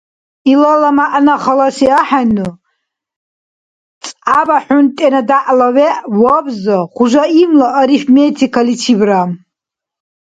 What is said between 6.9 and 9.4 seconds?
хужаимла арифметикаличибра?